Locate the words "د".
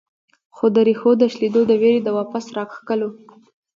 0.75-0.77, 1.21-1.23, 1.67-1.71, 2.03-2.09